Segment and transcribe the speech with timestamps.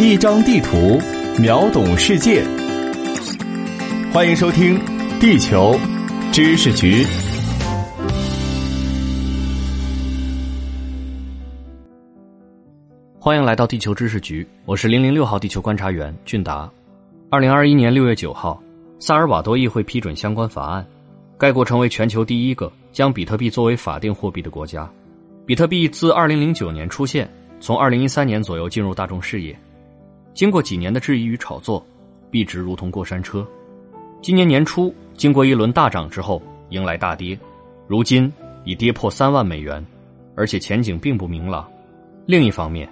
[0.00, 0.96] 一张地图，
[1.42, 2.44] 秒懂世界。
[4.12, 4.78] 欢迎收听
[5.18, 5.76] 《地球
[6.30, 7.02] 知识局》。
[13.18, 16.70] 欢迎来到地球知识局，我是零零六号地球观察员俊达。
[17.28, 18.62] 二零二一年六月九号，
[19.00, 20.86] 萨尔瓦多议会批准相关法案，
[21.36, 24.88] 该国成为全球第一个将比特币作为法定货币的国家。
[25.44, 27.28] 比特币自二零零九年出现，
[27.58, 29.58] 从二零一三年左右进入大众视野。
[30.38, 31.84] 经过几年的质疑与炒作，
[32.30, 33.44] 币值如同过山车。
[34.22, 37.36] 今年年初，经过一轮大涨之后，迎来大跌，
[37.88, 39.84] 如今已跌破三万美元，
[40.36, 41.68] 而且前景并不明朗。
[42.24, 42.88] 另一方面，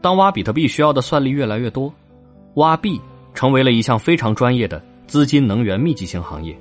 [0.00, 1.92] 当挖比特币需要的算力越来越多，
[2.54, 3.00] 挖币
[3.34, 6.56] 成为了一项非常专业的资金能源密集型行业，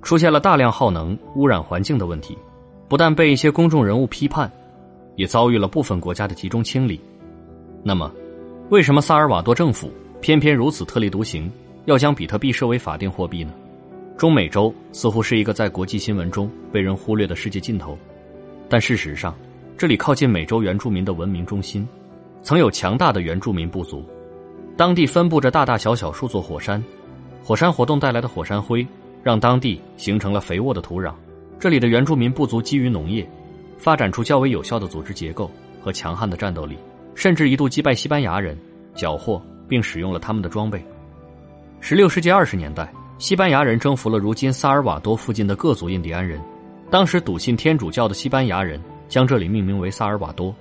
[0.00, 2.38] 出现了大量耗能、污染环境的问题，
[2.88, 4.48] 不但被一些公众人物批判，
[5.16, 7.00] 也遭遇了部分国家的集中清理。
[7.82, 8.12] 那么，
[8.70, 9.92] 为什么萨尔瓦多政府
[10.22, 11.52] 偏偏如此特立独行，
[11.84, 13.52] 要将比特币设为法定货币呢？
[14.16, 17.98] 中美洲似乎是一个在国际新闻中被人忽略的世界尽头，
[18.68, 19.34] 但事实上，
[19.76, 21.86] 这里靠近美洲原住民的文明中心。
[22.42, 24.02] 曾有强大的原住民部族，
[24.76, 26.82] 当地分布着大大小小数座火山，
[27.42, 28.86] 火山活动带来的火山灰
[29.22, 31.12] 让当地形成了肥沃的土壤。
[31.58, 33.28] 这里的原住民部族基于农业，
[33.76, 35.50] 发展出较为有效的组织结构
[35.82, 36.76] 和强悍的战斗力，
[37.14, 38.58] 甚至一度击败西班牙人，
[38.94, 40.84] 缴获并使用了他们的装备。
[41.80, 46.40] 十六世纪二十年代，西班牙人征服了如今萨尔瓦多附近的各族印第安人，
[46.90, 50.54] 当时笃信天主教的西班牙人将这里命名为萨尔瓦多，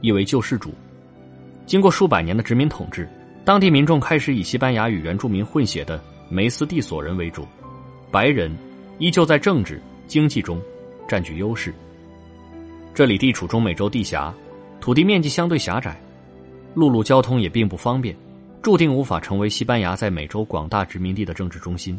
[0.00, 0.72] 意为救世主。
[1.66, 3.08] 经过数百年的殖民统治，
[3.44, 7.46] 当地民众开始以西班牙与原住民混血的梅斯蒂索人为主，
[8.10, 8.54] 白人
[8.98, 10.60] 依旧在政治经济中
[11.08, 11.72] 占据优势。
[12.94, 14.32] 这里地处中美洲地峡，
[14.84, 15.98] 土地面积相对狭窄，
[16.74, 18.14] 陆路交通也并不方便，
[18.60, 21.98] 注定无法成为西班牙在美洲广大殖民地的政治中心。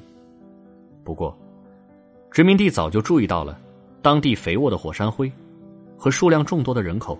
[1.03, 1.36] 不过，
[2.30, 3.58] 殖民地早就注意到了
[4.04, 5.32] 当地肥沃的火山灰
[5.98, 7.20] 和数量众多的人口。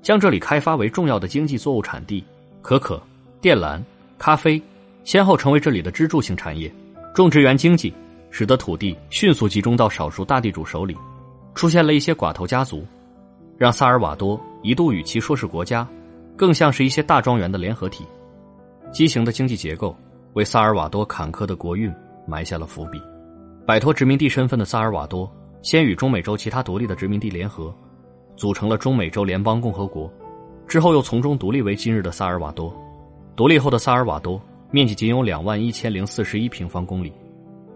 [0.00, 2.24] 将这里开发为重要的经济作物产地，
[2.62, 2.98] 可可、
[3.42, 3.84] 靛蓝、
[4.16, 4.58] 咖啡，
[5.04, 6.72] 先后成为这里的支柱性产业。
[7.14, 7.92] 种植园经济
[8.30, 10.96] 使得土地迅速集中到少数大地主手里，
[11.54, 12.82] 出现了一些寡头家族，
[13.58, 15.86] 让萨尔瓦多一度与其说是国家，
[16.36, 18.02] 更像是一些大庄园的联合体。
[18.90, 19.94] 畸形的经济结构
[20.32, 21.92] 为萨尔瓦多坎坷的国运
[22.26, 22.98] 埋下了伏笔。
[23.66, 25.30] 摆脱殖民地身份的萨尔瓦多，
[25.60, 27.72] 先与中美洲其他独立的殖民地联合。
[28.36, 30.10] 组成了中美洲联邦共和国，
[30.66, 32.74] 之后又从中独立为今日的萨尔瓦多。
[33.36, 37.12] 独立后的萨尔瓦多面积仅有两万一千零四十一平方公里，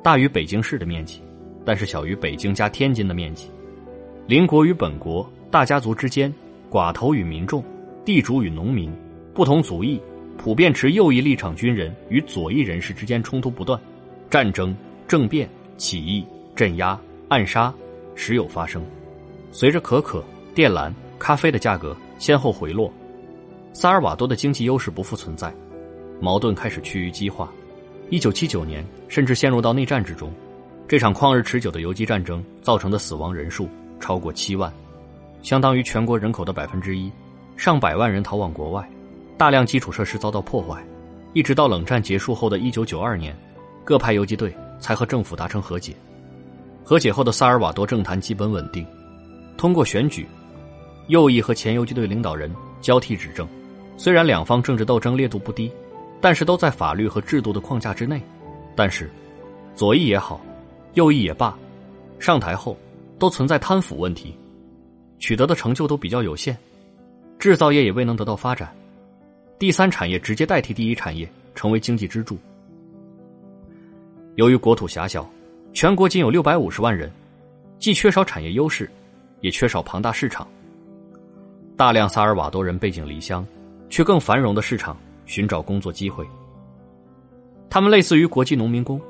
[0.02, 1.22] 大于北京市的面积，
[1.66, 3.50] 但是小于北京加天津的面积。
[4.26, 6.32] 邻国与本国、大家族之间、
[6.70, 7.64] 寡头与民众、
[8.04, 8.92] 地主与农民、
[9.34, 10.00] 不同族裔、
[10.36, 13.80] 普遍持右翼立场军人与左翼人士之间冲突不断，
[14.30, 14.76] 战争、
[15.06, 16.24] 政变、起义、
[16.54, 17.72] 镇压、暗杀
[18.14, 18.82] 时有发生。
[19.52, 20.22] 随着可可。
[20.54, 22.92] 电缆、咖啡的价格先后回落，
[23.72, 25.54] 萨尔瓦多的经济优势不复存在，
[26.20, 27.48] 矛盾开始趋于激化。
[28.10, 30.32] 一九七九年，甚至陷入到内战之中。
[30.88, 33.68] 这场旷日持久的游击战争造成的死亡人数
[34.00, 34.72] 超过七万，
[35.42, 37.10] 相当于全国人口的百分之一。
[37.56, 38.88] 上百万人逃往国外，
[39.36, 40.82] 大量基础设施遭到破坏。
[41.32, 43.36] 一直到冷战结束后的一九九二年，
[43.84, 45.94] 各派游击队才和政府达成和解。
[46.84, 48.86] 和解后的萨尔瓦多政坛基本稳定，
[49.56, 50.26] 通过选举。
[51.08, 52.50] 右翼和前游击队领导人
[52.80, 53.46] 交替执政，
[53.96, 55.70] 虽然两方政治斗争烈度不低，
[56.20, 58.22] 但是都在法律和制度的框架之内。
[58.76, 59.10] 但是，
[59.74, 60.40] 左翼也好，
[60.94, 61.56] 右翼也罢，
[62.18, 62.76] 上台后
[63.18, 64.34] 都存在贪腐问题，
[65.18, 66.56] 取得的成就都比较有限，
[67.38, 68.72] 制造业也未能得到发展，
[69.58, 72.38] 第三产业直接代替第一产业成为经济支柱。
[74.36, 75.28] 由于国土狭小，
[75.72, 77.10] 全国仅有六百五十万人，
[77.78, 78.88] 既缺少产业优势，
[79.40, 80.46] 也缺少庞大市场。
[81.76, 83.46] 大量萨尔瓦多人背井离乡，
[83.88, 84.96] 去更繁荣的市场
[85.26, 86.26] 寻找工作机会。
[87.70, 89.00] 他们类似于国际农民工，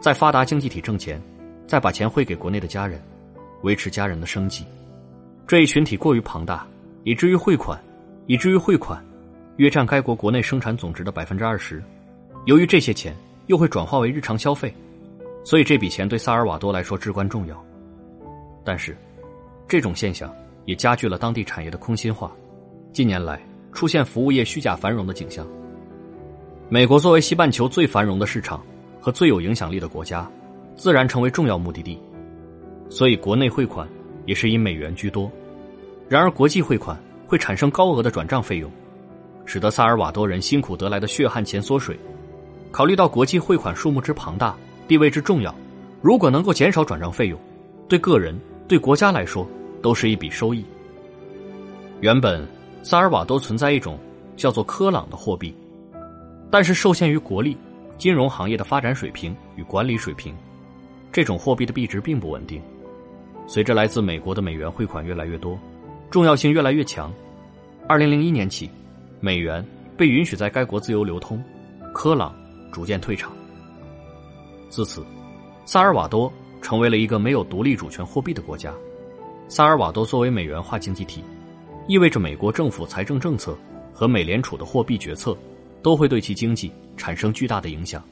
[0.00, 1.20] 在发达经济体挣钱，
[1.66, 3.02] 再把钱汇给国内的家人，
[3.62, 4.64] 维持家人的生计。
[5.46, 6.66] 这一群体过于庞大，
[7.04, 7.80] 以至于汇款，
[8.26, 9.04] 以至于汇款，
[9.56, 11.82] 约占该国国内生产总值的百分之二十。
[12.46, 13.14] 由于这些钱
[13.46, 14.74] 又会转化为日常消费，
[15.44, 17.64] 所以这笔钱对萨尔瓦多来说至关重要。
[18.64, 18.96] 但是，
[19.68, 20.32] 这种现象。
[20.66, 22.28] 也加剧了当地产业的空心化，
[22.92, 23.40] 近年来
[23.70, 25.46] 出现服务业虚假繁荣的景象。
[26.68, 28.60] 美国作为西半球最繁荣的市场
[29.00, 30.28] 和最有影响力的国家，
[30.74, 31.96] 自然成为重要目的地，
[32.88, 33.88] 所以国内汇款
[34.26, 35.30] 也是以美元居多。
[36.08, 38.70] 然而，国际汇款会产生高额的转账费用，
[39.44, 41.98] 使得萨尔瓦多人辛苦得来的血汗钱缩水。
[42.70, 44.54] 考虑到国际汇款数目之庞大、
[44.86, 45.54] 地位之重要，
[46.02, 47.40] 如果能够减少转账费用，
[47.88, 48.38] 对个人、
[48.68, 49.48] 对国家来说
[49.80, 50.64] 都是一笔收益。
[52.00, 52.46] 原本
[52.82, 53.98] 萨尔瓦多存在一种
[54.36, 55.54] 叫做科朗的货币，
[56.50, 57.56] 但是受限于国力、
[57.96, 60.34] 金融行业的发展水平与管理水平，
[61.10, 62.60] 这种货币的币值并不稳定。
[63.46, 65.58] 随着来自美国的美元汇款越来越多，
[66.10, 67.12] 重要性越来越强，
[67.88, 68.68] 二零零一年起，
[69.20, 69.64] 美元
[69.96, 71.42] 被允许在该国自由流通，
[71.92, 72.34] 科朗
[72.72, 73.32] 逐渐退场。
[74.68, 75.04] 自此，
[75.64, 78.72] 萨尔瓦多成为了一个没有独立主权货币的国家。
[79.48, 81.22] 萨尔瓦多作为美元化经济体。
[81.88, 83.56] 意味着美国政府财政政策
[83.92, 85.38] 和美联储的货币决策
[85.82, 88.02] 都会对其经济产生巨大的影响。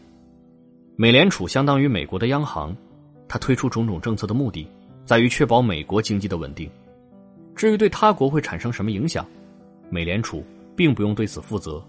[0.95, 2.73] 美联储相当于美国的央行，
[3.27, 4.65] 它推出种种政策的目的
[5.05, 6.71] 在于确保美国经济的稳定。
[7.55, 9.27] 至于对他国会产生什么影响，
[9.91, 11.83] 美联储并不用对此负责。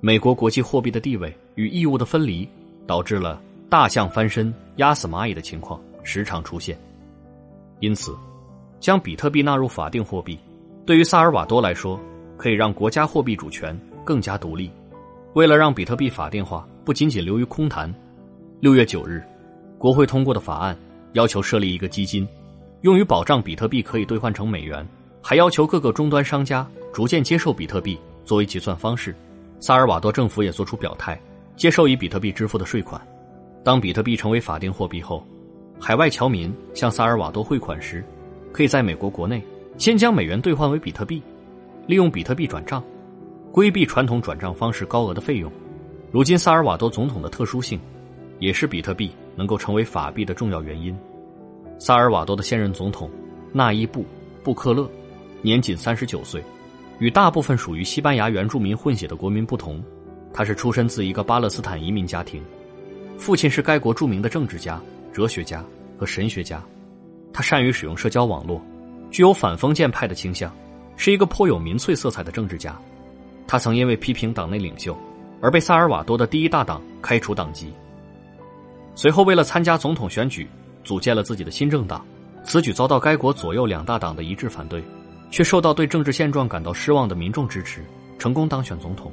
[0.00, 2.48] 美国国际货币的地位与义务的分离，
[2.86, 6.78] 导致了大象翻身压死蚂蚁的情况时常出现。
[7.80, 8.16] 因此，
[8.78, 10.38] 将比特币纳入法定货币。
[10.86, 12.00] 对于萨尔瓦多来说，
[12.38, 14.70] 可以让国家货币主权更加独立。
[15.34, 17.94] 为了让比特币法定化不仅仅流于空谈，
[18.60, 19.22] 六月九日，
[19.78, 20.76] 国会通过的法案
[21.12, 22.26] 要求设立一个基金，
[22.82, 24.86] 用于保障比特币可以兑换成美元，
[25.20, 29.14] 还要求各个终端商家逐渐接受比特币作为结算方式。
[29.58, 31.20] 萨尔瓦多政府也作出表态，
[31.56, 33.00] 接受以比特币支付的税款。
[33.62, 35.26] 当比特币成为法定货币后，
[35.78, 38.04] 海外侨民向萨尔瓦多汇款时，
[38.52, 39.42] 可以在美国国内。
[39.76, 41.22] 先将美元兑换为比特币，
[41.86, 42.84] 利用比特币转账，
[43.50, 45.50] 规避传统转账方式高额的费用。
[46.10, 47.80] 如今，萨尔瓦多总统的特殊性，
[48.40, 49.10] 也是比特币
[49.40, 50.94] 能够成为法币的重要原因。
[51.78, 53.10] 萨尔瓦多的现任总统
[53.54, 54.02] 纳伊布·
[54.44, 54.86] 布克勒
[55.40, 56.44] 年仅三十九岁，
[56.98, 59.82] 与大部分属于西班牙原住民混血的国民不同，
[60.30, 62.44] 他是出身自一个巴勒斯坦移民家庭，
[63.16, 64.78] 父亲是该国著名的政治家、
[65.10, 65.64] 哲学家
[65.96, 66.62] 和神学家，
[67.32, 68.60] 他善于使用社交网络。
[69.10, 70.54] 具有反封建派的倾向，
[70.96, 72.78] 是一个颇有民粹色彩的政治家。
[73.46, 74.94] 他曾因为批评党内领袖，
[75.40, 77.72] 而被萨尔瓦多的第一大党开除党籍。
[79.00, 80.46] 随后，为了参加总统选举，
[80.84, 82.04] 组建了自己的新政党。
[82.44, 84.84] 此举遭到该国左右两大党的一致反对，
[85.30, 87.82] 却受到对政治现状感到失望的民众支持，
[88.18, 89.10] 成功当选总统。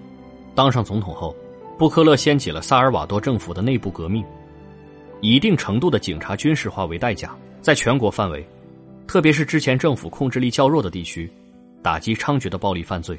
[0.54, 1.34] 当上总统后，
[1.80, 4.26] 布克勒掀起了萨尔瓦多政府的内部革命，
[5.22, 8.46] 以一定程度的警察军事化为代价，在全国范围。
[9.08, 11.32] 特别是之前政府控制力较弱的地区，
[11.82, 13.18] 打击猖獗的暴力犯罪，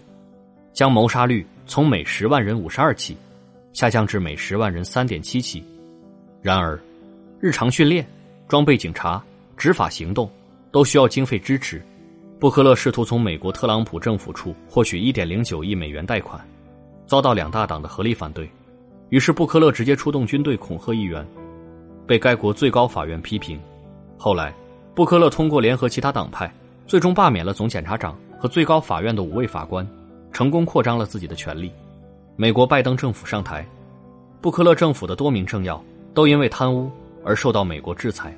[0.74, 3.16] 将谋杀率从每十万人五十二起，
[3.72, 5.64] 下降至每十万人三点七起。
[6.43, 6.79] 然而，
[7.40, 8.06] 日常训练、
[8.49, 9.23] 装备警察、
[9.56, 10.31] 执法行动
[10.70, 11.82] 都需要经费支持。
[12.38, 16.40] 布克勒试图从美国特朗普政府处获取一点零九亿美元贷款，
[17.06, 18.49] 遭到两大党的合力反对。
[19.08, 21.26] 于是，布克勒直接出动军队恐吓议员，
[22.06, 23.58] 被该国最高法院批评。
[24.17, 24.55] 后来。
[24.94, 26.52] 布克勒通过联合其他党派，
[26.85, 29.88] 最终罢免了总检察长和最高法院的五位法官，
[30.32, 31.70] 成功扩张了自己的权力。
[32.35, 33.64] 美国拜登政府上台，
[34.40, 35.81] 布克勒政府的多名政要
[36.14, 36.90] 都因为贪污
[37.25, 38.37] 而受到美国制裁。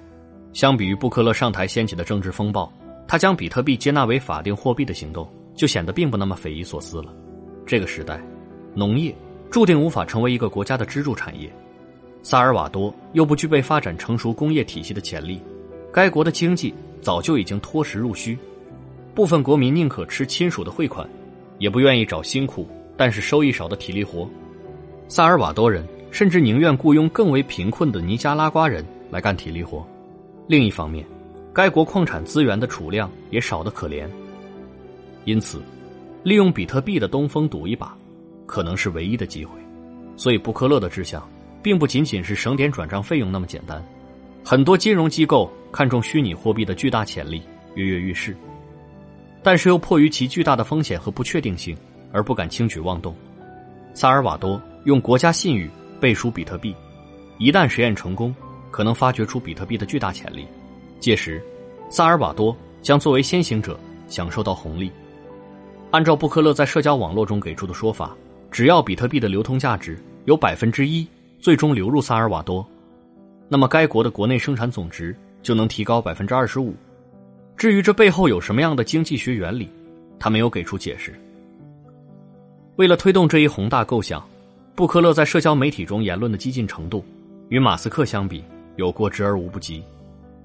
[0.52, 2.72] 相比于布克勒上台掀起的政治风暴，
[3.06, 7.14] 他将比特币接纳为法定货币的行动就显得并不那么匪夷所思了。
[7.64, 8.20] 这个时代，
[8.74, 9.14] 农业
[9.50, 11.48] 注定无法成为一个国家的支柱产业，
[12.22, 15.40] 萨尔瓦多又不具备发展成熟工业体系的潜力。
[15.92, 18.36] 该国的经济早就已经脱实入虚，
[19.14, 21.08] 部分国民宁可吃亲属的汇款，
[21.58, 24.28] 也不愿意找辛苦但是收益少的体力活。
[25.08, 29.86] 萨尔瓦多人甚至宁愿雇佣更为贫困的尼加拉瓜人来干体力活。
[30.46, 31.04] 另一方面，
[31.52, 34.08] 该国矿产资源的储量也少得可怜，
[35.24, 35.62] 因此，
[36.22, 37.96] 利用比特币的东风赌一把，
[38.46, 39.52] 可能是唯一的机会。
[40.16, 41.26] 所以，布克勒的志向
[41.62, 43.82] 并不仅仅是省点转账费用那么简单。
[44.44, 47.42] 很多金融机构看重虚拟货币的巨大潜力，
[47.74, 48.36] 跃跃欲试，
[49.42, 51.76] 但是又迫于其巨大的风险和不确定性
[52.12, 53.14] 而不敢轻举妄动。
[53.94, 56.74] 萨尔瓦多用国家信誉背书比特币，
[57.36, 58.34] 一旦实验成功，
[58.70, 60.46] 可能发掘出比特币的巨大潜力，
[60.98, 61.42] 届时，
[61.90, 63.78] 萨尔瓦多将作为先行者
[64.08, 64.90] 享受到红利。
[65.90, 68.16] 按照布克勒在社交网络中给出的说法，
[68.50, 71.06] 只要比特币的流通价值有百分之一
[71.38, 72.66] 最终流入萨尔瓦多。
[73.48, 76.74] 那么，该国的国内生产总值就能提高百分之二十五。
[77.56, 79.68] 至于这背后有什么样的经济学原理，
[80.18, 81.12] 他没有给出解释。
[82.76, 84.24] 为了推动这一宏大构想，
[84.80, 87.04] 布克勒在社交媒体中言论的激进程度，
[87.50, 88.42] 与马斯克相比
[88.76, 89.84] 有过之而无不及。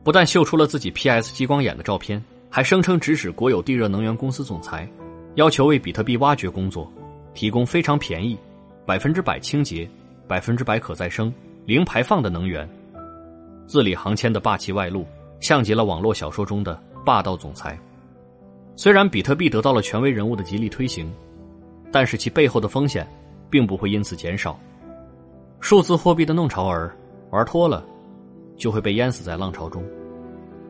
[0.04, 4.86] 不但秀出了自己 PS 激光眼的照片，还声称指使国有地热能源公司总裁，
[5.36, 6.92] 要求为比特币挖掘工作，
[7.34, 8.38] 提供非常便宜、
[8.86, 9.90] 百分之百清洁、
[10.28, 11.34] 百分之百可再生、
[11.66, 12.70] 零排放的能源。
[13.66, 15.08] 字里行间的霸气外露，
[15.40, 17.80] 像极了网络小说中的霸道总裁。
[18.76, 21.10] 虽然比特币得到了权威人物的极力推行，
[21.90, 23.08] 但是其背后的风险，
[23.50, 24.60] 并不会因此减少。
[25.60, 26.96] 数字货币的弄潮儿
[27.32, 27.84] 玩脱了，
[28.56, 29.84] 就会被淹死在浪潮中。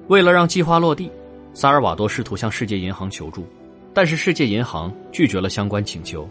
[0.08, 1.12] 为了让计划落地，
[1.53, 3.46] 萨尔瓦多试图向世界银行求助，
[3.94, 6.27] 但是世界银行拒绝了相关请求。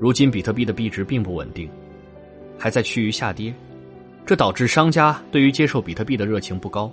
[0.00, 1.70] 如今比特币的币值并不稳定，
[2.58, 3.54] 还在趋于下跌，
[4.26, 6.90] 这导致商家对于接受比特币的热情不高。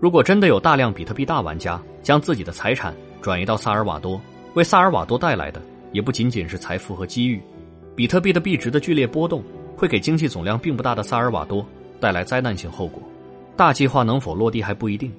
[0.00, 4.20] 如果真的有大量比特币大玩家将自己的财产转移到萨尔瓦多，
[4.54, 7.40] 为萨尔瓦多带来的也不仅仅是财富和机遇。
[7.94, 9.42] 比特币的币值的剧烈波动
[9.76, 11.64] 会给经济总量并不大的萨尔瓦多
[11.98, 13.02] 带来灾难性后果。
[13.56, 15.12] 大计划能否落地还不一定。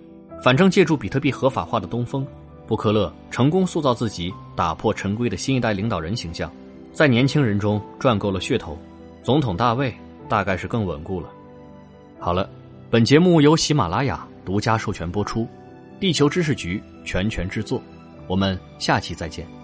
[0.44, 2.26] 反正借助比特币合法化的东风，
[2.66, 6.52] 布克勒成功塑造自己打破陈规的新一代领导人形象，
[6.92, 8.76] 在年轻人中赚够了噱头，
[9.22, 9.94] 总统大卫
[10.28, 11.30] 大概是更稳固了。
[12.18, 12.50] 好了，
[12.90, 15.48] 本节目由喜马拉雅独家授权播出，
[16.00, 17.80] 地球知识局全权制作，
[18.26, 19.61] 我们下期再见。